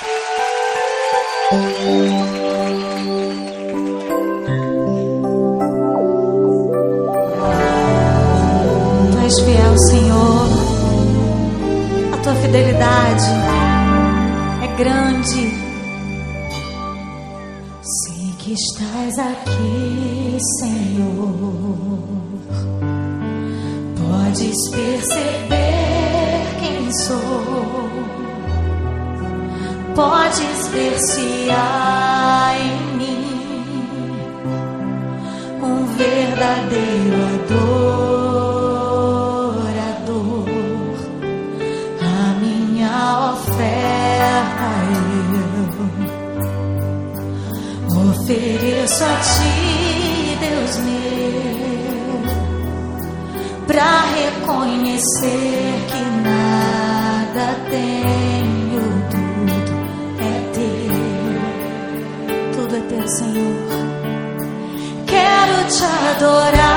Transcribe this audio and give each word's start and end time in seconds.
Tu 0.00 0.04
és 9.24 9.40
fiel, 9.40 9.78
Senhor. 9.88 10.46
A 12.12 12.16
tua 12.18 12.34
fidelidade 12.36 13.24
é 14.62 14.66
grande. 14.76 15.42
Sei 17.82 18.32
que 18.38 18.52
estás 18.52 19.18
aqui, 19.18 20.38
Senhor. 20.60 21.34
Podes 23.96 24.70
perceber 24.70 25.58
quem 26.60 26.92
sou. 26.92 28.27
Podes 29.98 30.68
ver 30.68 30.96
se 31.00 31.50
há 31.50 32.54
em 32.56 32.96
mim 32.98 33.26
um 35.60 35.86
verdadeiro 35.96 37.16
adorador. 37.34 37.74
A 42.00 42.38
minha 42.40 43.32
oferta 43.32 44.70
eu 47.90 47.98
ofereço 48.12 49.02
a 49.02 49.16
ti, 49.16 50.38
Deus 50.38 50.76
meu, 50.86 52.22
pra 53.66 53.92
reconhecer 54.14 55.74
que 55.88 56.02
nada 56.22 57.46
tenho, 57.68 57.97
Quero 65.06 65.56
te 65.74 65.84
adorar, 65.84 66.67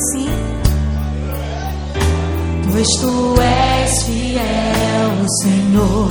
assim? 0.00 0.28
Pois 2.72 2.88
tu 3.00 3.34
és 3.42 4.02
fiel, 4.04 5.26
Senhor, 5.42 6.08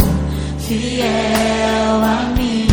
fiel 0.59 2.03
a 2.03 2.33
mim. 2.37 2.68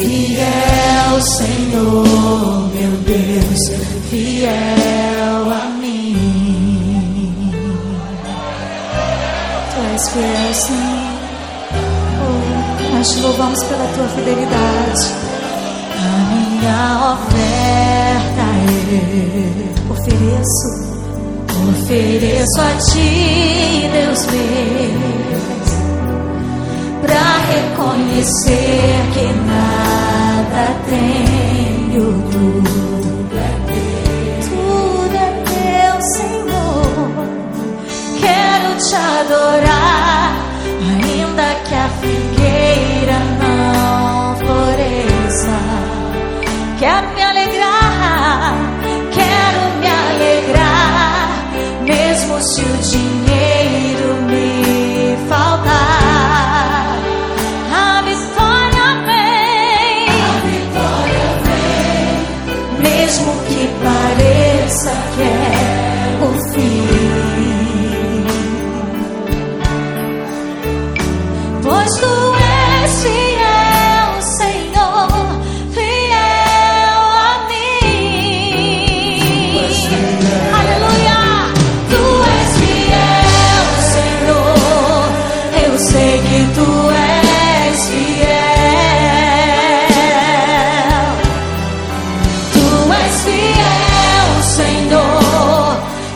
Fiel, 0.00 1.20
Senhor, 1.20 2.70
meu 2.72 2.90
Deus, 3.04 3.60
fiel 4.08 5.52
a 5.52 5.64
mim. 5.78 7.52
Tu 9.70 9.80
és 9.92 10.08
fiel, 10.08 10.54
Senhor. 10.54 11.10
Oh, 12.22 12.94
nós 12.94 13.08
te 13.10 13.20
louvamos 13.20 13.62
pela 13.64 13.86
tua 13.94 14.08
fidelidade. 14.08 15.04
A 15.98 16.08
minha 16.32 16.80
oferta 17.12 18.44
eu 18.90 19.92
ofereço, 19.92 20.68
ofereço 21.68 22.58
a 22.58 22.72
ti, 22.90 23.90
Deus 23.92 24.26
meu 24.26 25.20
pra 27.02 27.38
reconhecer 27.38 28.94
que 29.12 29.26
nada 29.46 29.69
nada 30.50 30.74
tem. 30.88 31.39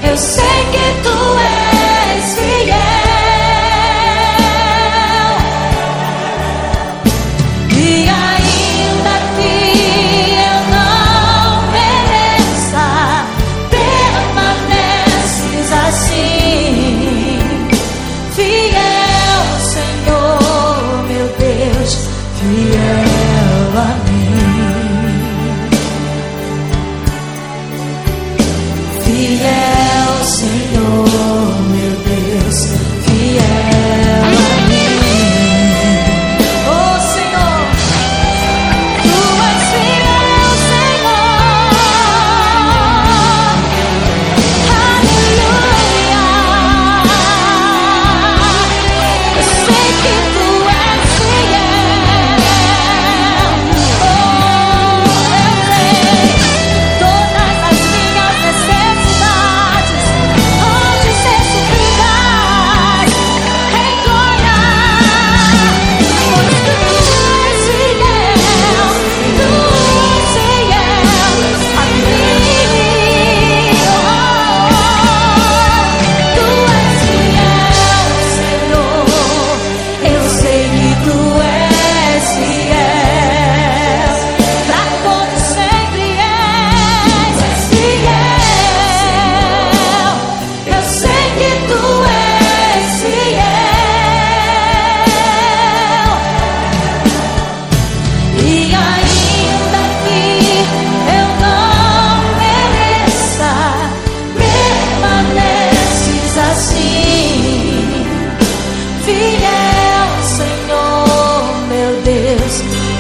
Eu 0.07 0.17
sei 0.17 0.61
que 0.73 0.87
tu 1.03 1.19
és 1.39 2.35
fiel. 2.39 2.75
E 7.73 8.09
ainda 8.09 9.15
que 9.35 9.55
eu 10.49 10.59
não 10.75 11.63
mereça, 11.73 12.87
permaneces 13.71 15.69
assim. 15.87 17.43
Fiel, 18.35 19.43
Senhor, 19.73 20.79
meu 21.09 21.27
Deus, 21.39 21.93
fiel 22.41 23.73
a 23.79 23.81
mim. 24.05 24.35
Fiel, 29.05 29.74
Senhor, 30.25 31.61
meu 31.71 31.91
Deus, 31.91 32.94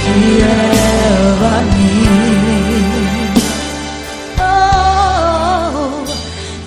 fiel 0.05 1.41
a 1.55 1.59
mim. 1.75 3.35
Oh, 4.39 6.05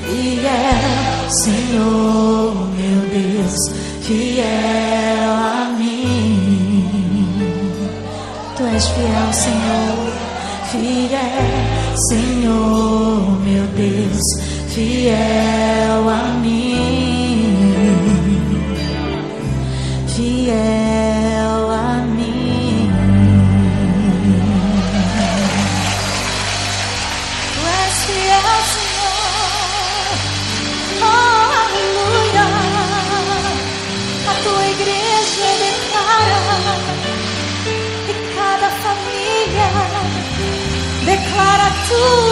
fiel, 0.03 1.29
Senhor, 1.43 2.51
meu 2.77 2.99
Deus, 3.15 3.61
fiel 4.01 5.31
a 5.31 5.69
mim. 5.77 7.29
Tu 8.55 8.63
és 8.75 8.85
fiel, 8.93 9.29
Senhor, 9.43 9.97
fiel, 10.71 11.47
Senhor, 12.09 13.21
meu 13.47 13.65
Deus, 13.81 14.25
fiel 14.73 16.09
a 16.09 16.23
mim. 16.41 16.66
to 41.87 42.26